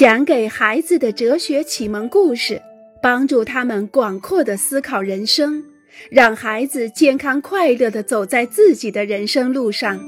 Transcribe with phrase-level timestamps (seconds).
[0.00, 2.62] 讲给孩子的哲学启蒙故事，
[3.02, 5.62] 帮助他们广阔的思考人生，
[6.10, 10.00] 让孩子健康快乐的走在自己的人生路上。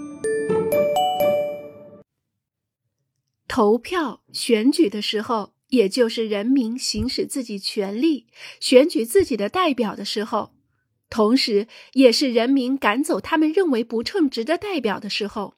[3.46, 8.28] 投票选举的时候，也就是人民行使自己权利、
[8.60, 10.54] 选举自己的代表的时候，
[11.10, 15.56] 同时也是人民赶走他们认为不称职的代表的时候，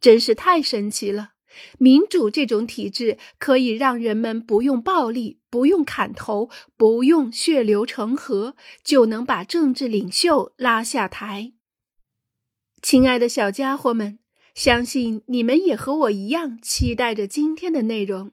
[0.00, 1.30] 真是太神奇了。
[1.78, 11.52] 民主这种体制可以让人们不用暴力、不用砍头、不用血流成河，就能把政治领袖拉下台。
[12.82, 14.18] 亲爱的小家伙们，
[14.54, 18.32] 相信你们也和我一样期待着今天的内容，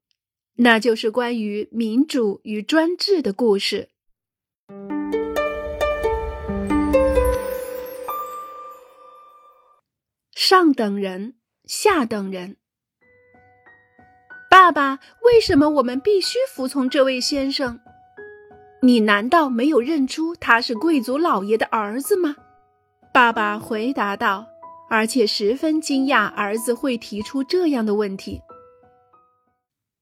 [0.57, 3.89] 那就是关于民主与专制的故事。
[10.35, 12.57] 上等人，下等人。
[14.51, 17.79] 爸爸，为什么我们必须服从这位先生？
[18.81, 22.35] 你难道没有认出他是贵族老爷的儿子吗？
[23.13, 24.45] 爸爸回答道，
[24.89, 28.41] 而且十分惊讶儿子会提出这样的问题。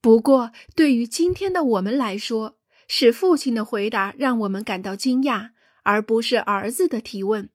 [0.01, 2.55] 不过，对于今天的我们来说，
[2.87, 5.49] 是父亲的回答让我们感到惊讶，
[5.83, 7.51] 而不是儿子的提问。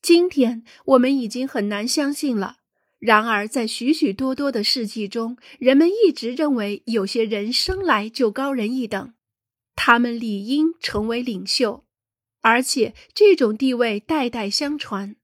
[0.00, 2.57] 今天我们已经很难相信了。
[2.98, 9.14] 然而，在许许多多的事迹中，人们一直认为有些人生来就高人一等，
[9.76, 11.84] 他们理应成为领袖，
[12.40, 15.14] 而且这种地位代代相传。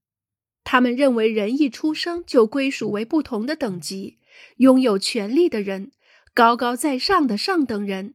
[0.63, 4.19] 他们认为人一出生就归属为不同的等级，
[4.59, 5.91] 拥有权力的人、
[6.33, 8.15] 高高在上的上等人、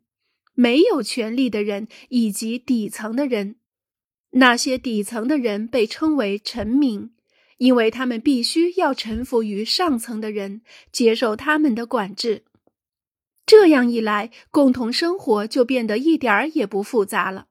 [0.53, 3.57] 没有权力的人以及底层的人。
[4.31, 7.11] 那些底层的人被称为臣民。
[7.59, 12.43] 因为他们必须要臣服于上层的人，接受他们的管制，
[13.45, 17.47] 这样一来，共同生活就变得一点儿也不复杂了。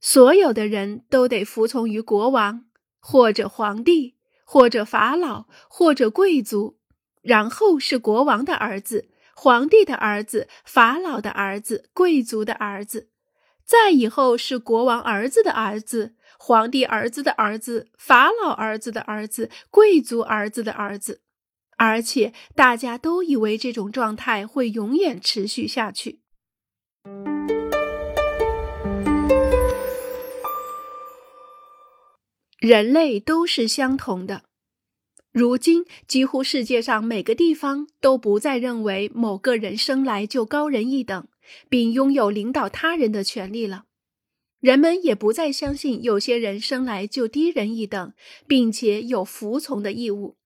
[0.00, 2.66] 所有的人都得服从于国王，
[3.00, 6.78] 或者皇帝，或者法老，或者贵族，
[7.22, 13.08] 然后是国王的儿子、皇帝的儿子、法老的儿子、贵族的儿子，
[13.64, 16.16] 再以后是国王儿子的儿子。
[16.40, 21.20] 皇帝儿子的儿子，法老儿子的儿子，贵族儿子的儿子，
[21.76, 26.20] 而且大家都以为这种状态会永远持续下去。
[32.60, 34.44] 人类都是相同的，
[35.32, 41.28] 如今几乎世界上每个地方都不再认为某个人生来就高人一等，
[41.68, 43.84] 并拥有领导他人的权利了。
[44.60, 48.12] 人们也不再相信有些人生来就低人一等，
[48.48, 50.36] 并且有服从的义务。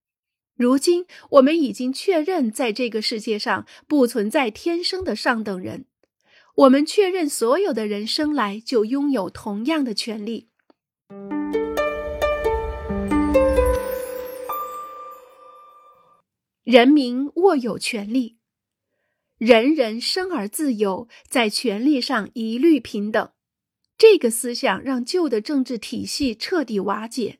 [0.55, 5.85] 如今，我们已经确认，在这个世界上不存在天生的上等人。
[6.57, 10.49] 我们确认，所有的人生来就拥有同样的权利。
[16.63, 18.37] 人民握有权利，
[19.39, 23.31] 人人生而自由，在权利上一律平等。
[24.05, 27.39] 这个思想让旧的政治体系彻底瓦解，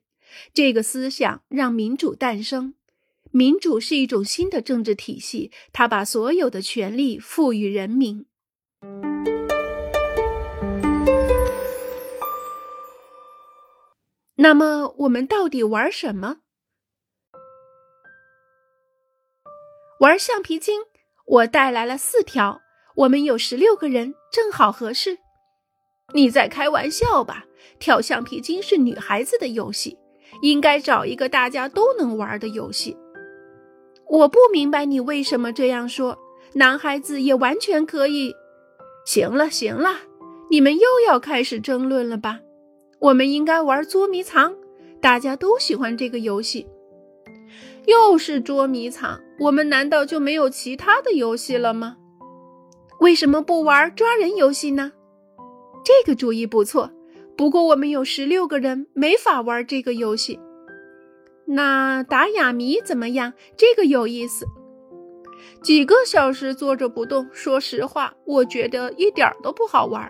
[0.53, 2.75] 这个思想让民主诞生。
[3.31, 8.25] 民主是一种新的政治体系，它把所有的权利赋予人民。
[14.35, 16.37] 那么，我们到底玩什么？
[19.99, 20.83] 玩橡皮筋。
[21.25, 22.61] 我带来了四条，
[22.95, 25.22] 我们有十六个人，正好合适。
[26.11, 27.45] 你在开玩笑吧？
[27.79, 29.97] 跳橡皮筋是女孩子的游戏，
[30.41, 32.95] 应该找一个大家都能玩的游戏。
[34.09, 36.19] 我不明白你为什么这样说。
[36.55, 38.31] 男孩子也完全可以。
[39.05, 40.01] 行了行了，
[40.51, 42.41] 你们又要开始争论了吧？
[42.99, 44.53] 我们应该玩捉迷藏，
[45.01, 46.67] 大家都喜欢这个游戏。
[47.87, 51.97] 又是捉迷藏，我们难道就没有其他的游戏了吗？
[52.99, 54.91] 为什么不玩抓人游戏呢？
[55.83, 56.91] 这个主意不错，
[57.35, 60.39] 不过我们有十六个人，没法玩这个游戏。
[61.45, 63.33] 那打哑谜怎么样？
[63.57, 64.45] 这个有意思。
[65.61, 70.09] 几个小时坐着不动，说实话，我觉得一点都不好玩。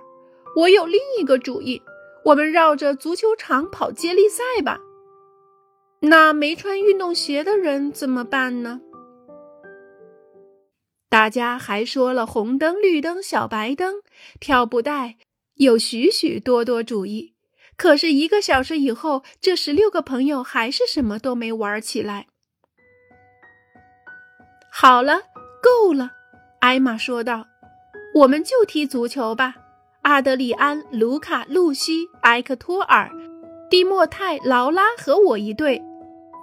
[0.56, 1.81] 我有另一个主意，
[2.24, 4.80] 我们绕着足球场跑接力赛吧。
[6.02, 8.81] 那没穿运动鞋的人怎么办呢？
[11.10, 14.02] 大家还说了红灯、绿灯、小白灯、
[14.40, 15.18] 跳布带。
[15.55, 17.33] 有许许多多主意，
[17.77, 22.27] 可是一个小时以后，这十六个朋友还是什么都没玩起来。
[24.71, 25.21] 好了，
[25.61, 26.11] 够了，
[26.59, 27.45] 艾玛说道
[28.15, 29.55] ：“我们就踢足球吧。
[30.01, 33.09] 阿德里安、卢卡、露西、埃克托尔、
[33.69, 35.79] 蒂莫泰、劳拉和我一队；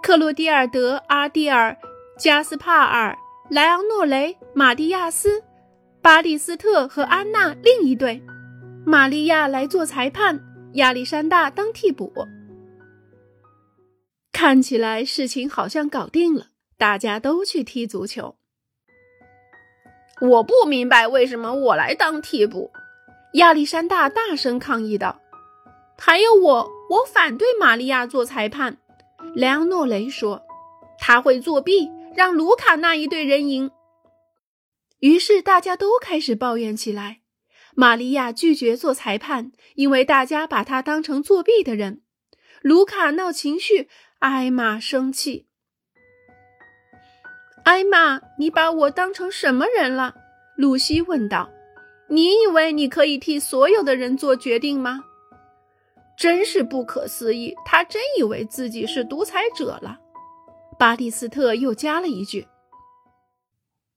[0.02, 1.76] 克洛蒂尔德、阿蒂尔、
[2.18, 3.18] 加斯帕尔、
[3.50, 5.42] 莱昂诺雷、马蒂亚斯、
[6.00, 8.22] 巴蒂斯特和安娜另一队。
[8.84, 10.40] 玛利亚来做裁判，
[10.74, 12.12] 亚历山大当替补。
[14.32, 16.46] 看起来事情好像搞定了，
[16.78, 18.36] 大家都去踢足球。”
[20.20, 22.70] 我不明白为什么我来当替补，
[23.34, 25.20] 亚历山大大声抗议道。
[25.98, 28.78] 还有我，我反对玛利亚做裁判。
[29.34, 30.42] 莱昂诺雷说，
[30.98, 33.70] 他会作弊，让卢卡那一队人赢。
[34.98, 37.19] 于是大家都开始抱怨起来。
[37.74, 42.02] 玛利亚拒绝做裁判，因为大家把他当成作弊的人。
[42.62, 43.88] 卢卡闹情绪，
[44.18, 45.46] 艾玛生气。
[47.64, 50.14] 艾玛，你把我当成什么人了？
[50.56, 51.50] 露西问道。
[52.08, 55.04] 你以为你可以替所有的人做决定吗？
[56.18, 57.54] 真是不可思议！
[57.64, 59.98] 他真以为自己是独裁者了。
[60.78, 62.46] 巴蒂斯特又加了一句：“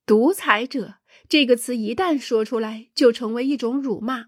[0.05, 0.93] 独裁者
[1.27, 4.27] 这个词一旦说出来，就成为一种辱骂。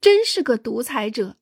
[0.00, 1.36] 真是个独裁者。”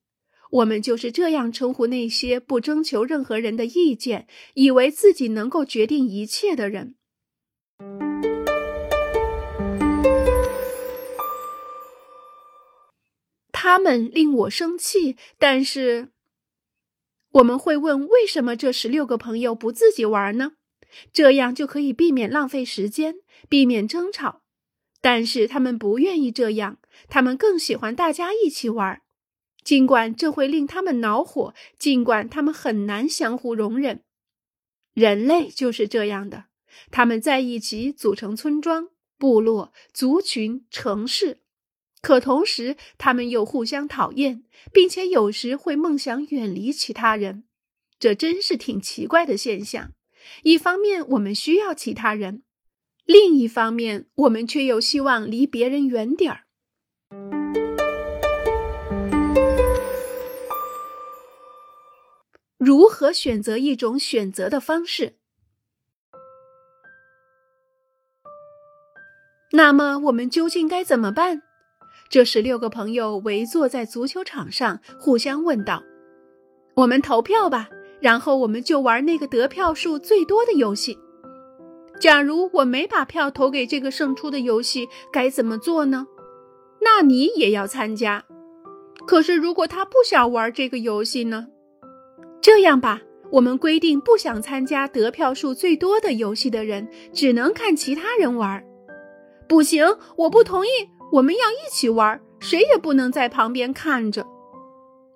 [0.53, 6.93] 我们就是这样称呼那些不征求任何人的意见，以为自己能够决定一切的人。
[13.51, 16.09] 他们令我生气，但是
[17.31, 20.51] 我们会问：为什么这十六个朋友不自己玩呢？
[21.11, 23.15] 这样就可以避免浪费时间，
[23.49, 24.41] 避免争吵。
[25.01, 26.79] 但是他们不愿意这样，
[27.09, 29.01] 他们更喜欢大家一起玩。
[29.63, 34.03] 尽管这会令他们恼火，尽管他们很难相互容忍，
[34.93, 36.45] 人类就是这样的。
[36.91, 41.39] 他们在一起组成村庄、部落、族群、城市，
[42.01, 44.43] 可同时他们又互相讨厌，
[44.73, 47.45] 并且有时会梦想远离其他人。
[47.99, 49.91] 这真是挺奇怪的现象。
[50.43, 52.41] 一方面，我们需要其他人；
[53.05, 56.41] 另一方面，我们却又希望离别人远点儿。
[62.57, 65.17] 如何选择一种选择的方式？
[69.51, 71.43] 那么我们究竟该怎么办？
[72.09, 75.83] 这十六个朋友围坐在足球场上，互相问道
[76.77, 77.69] ：“我们投票吧，
[78.03, 80.99] 然后我们就玩那个得票数最多的游戏。
[82.01, 86.05] 假如我没把票投给这个胜出的游戏，该怎么做呢？
[86.81, 88.25] 那你也要参加。
[89.07, 91.47] 可是如果他不想玩这个游戏呢？”
[92.43, 92.99] 这样吧，
[93.31, 98.61] 我们规定不想参加得票数最多的游戏的人只能看其他人玩。
[99.47, 99.85] 不行，
[100.17, 100.69] 我不同意。
[101.13, 104.25] 我们要一起玩，谁也不能在旁边看着。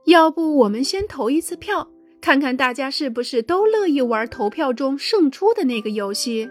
[0.06, 1.90] 要不，我们先投一次票，
[2.22, 6.50] 看看大家是不是都乐意玩投票中胜出的那个游戏。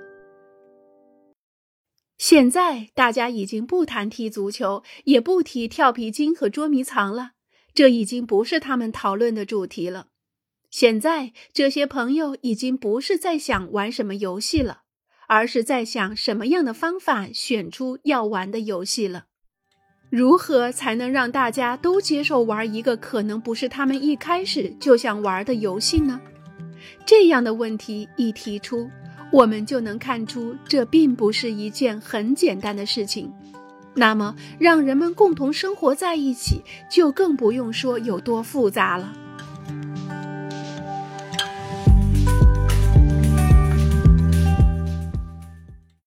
[2.18, 7.32] 现在大家已经不谈踢足球，也不提跳皮筋和捉迷藏了，
[7.74, 10.08] 这已经不是他们讨论的主题了。
[10.70, 14.82] 现在这些朋友已经不是在想玩什么游戏了，
[15.28, 19.26] 而是在想什么样的方法选出要玩的游戏了。
[20.08, 26.20] 如何才能让大家都接受玩一个可能不是他们一开始就想玩的游戏呢？
[27.04, 28.88] 这样的问题一提出，
[29.32, 33.32] 我们就能看出这并不是一件很简单的事情。
[33.94, 39.12] 那么，让人们共同生活在一起，就更不用说有多复杂了。